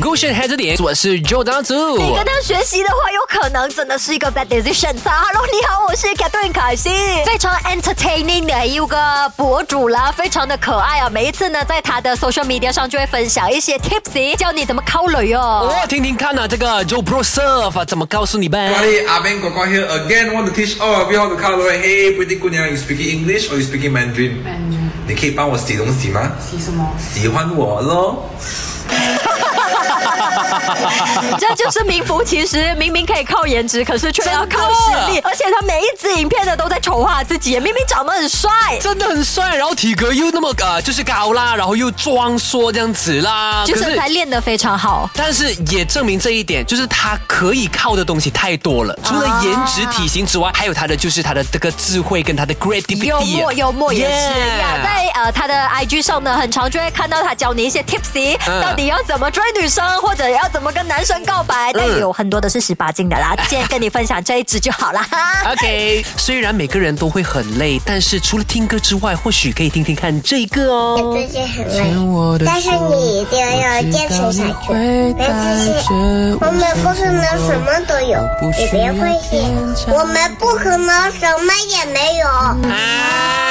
[0.00, 1.74] 勾选黑着点，我是 Joe 当组。
[1.98, 4.94] 你跟他学习的话，有可能真的是一个 bad decision。
[5.04, 6.90] Hello，你好，我是 Catherine 凯西，
[7.24, 8.96] 非常 entertaining 的一个
[9.36, 11.08] 博主啦，非常的可爱啊。
[11.10, 15.68] 每一次呢，在他的 social media 上就会分享一些 tips，教你怎么靠雷哦。
[15.70, 20.32] 哦，听听看啊，这个 Joe Pro Surf 怎么告诉你呗？Sorry, Abeng Koko here again.
[20.32, 21.72] Want to teach all of you how to color.
[21.72, 26.32] Hey, pretty 姑娘，you speaking English or you speaking Mandarin？Mandarin 你可以帮我洗东西吗？
[26.38, 26.86] 洗什么？
[26.98, 28.30] 喜欢我咯。
[31.38, 35.18] 这就是名副其实，明明可以靠颜值，可是却要靠实力。
[35.20, 38.50] 而且他每一支影片呢，都在丑化自己，明明长得很帅。
[38.80, 45.08] 真的很帅，然后体格又那么呃，就是高啦，然后又壮硕这样子啦，就是身材练得非常好。
[45.14, 48.98] 但是也证明这一点，就是他可以靠的东西太多了。
[49.04, 53.04] 除了颜值、体型之外，还有他的就是他的这个智慧跟他的 creativity。
[53.06, 54.28] 幽默，幽默也是。
[54.84, 61.72] 在呃他的 IG 上呢，很常就会看到他教你一些 tips，、嗯到底要怎么追女生，或者要怎么跟男生告白。
[61.74, 65.06] 但有很多都是十八禁的啦， 今天跟你分享这一支就好啦。
[65.52, 71.14] OK，虽然每个人都会很累，但是除了听歌之外，或许可以听听看这个哦。
[71.14, 74.72] 很累，但是你一定要坚持下去。
[74.72, 75.88] 没关系，
[76.40, 78.18] 我们不可能什么都有，
[78.58, 79.42] 你别灰心，
[79.88, 82.26] 我们不可能什么也没有。
[82.28, 83.47] 好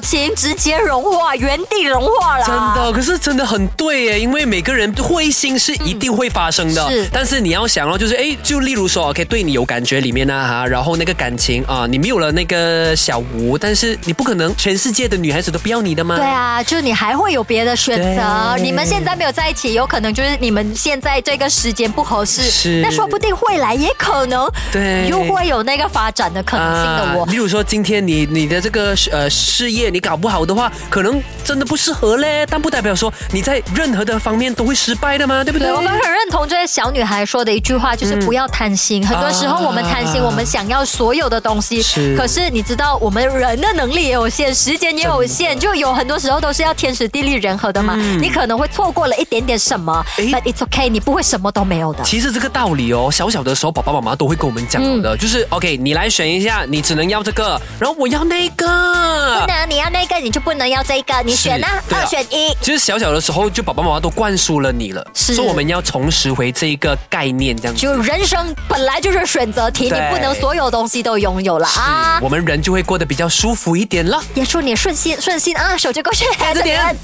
[0.00, 2.44] 表情，直接融化，原地融化了。
[2.44, 16.16] 真的，可是真的很对耶，因为每个人灰心是一定会发生的，是但是你要想哦，就是哎，就例如说，OK，对你有感觉里面呢、哈，然后那个感情啊，你没有了那个小吴，但是你不可能全世界的女孩子都不要你的吗？
[16.16, 18.56] 对啊，就你还会有别的选择。
[18.58, 27.26] 你们现在没有在一起，有可能就是你们现在这个时间不合适，是那说不定未来也可能对又会有那个发展的可能性的我。
[27.26, 35.68] 例如说，今天你你的这个呃事业你搞不好的话，可能真的不适合嘞，但不代表说你在任何的方面都会失败的嘛，对不对？
[35.68, 39.06] 对，我们很认同这些小女孩说的一句话，就是不要贪心。
[39.06, 47.96] 很多时候我们贪心，啊我们想要所有的东西，是可是你知道，我们人的能力也有限，时间也有限，就有很多时候都是要天时地利人和的嘛。
[48.20, 52.04] 你可能会错过了一点点什么，but it's okay，你不会什么都没有的。
[52.04, 59.46] 其实这个道理哦，小小的时候，爸爸妈妈都会跟我们讲嗯的，就是 OK，你来选一下，你只能要这个，然后我要那个不个。
[59.46, 62.52] 能，你要那个你就不能要这个，你选啊，啊二选一。
[62.60, 67.80] 其实小小的时候，就爸爸妈妈都灌输了你了，是所以我们要重拾回这一个概念，这样子。
[67.80, 72.18] 就人生本来就是选择题，你不能所有东西都拥有了啊！
[72.20, 74.20] 我们人就会过得比较舒服一点了。
[74.34, 76.96] 也祝你顺心顺心啊，手机过去，这点点。